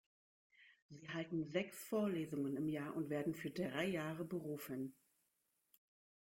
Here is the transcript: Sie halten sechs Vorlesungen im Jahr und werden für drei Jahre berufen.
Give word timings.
Sie 0.89 1.07
halten 1.09 1.45
sechs 1.51 1.83
Vorlesungen 1.85 2.57
im 2.57 2.67
Jahr 2.69 2.95
und 2.95 3.11
werden 3.11 3.35
für 3.35 3.51
drei 3.51 3.85
Jahre 3.85 4.25
berufen. 4.25 4.95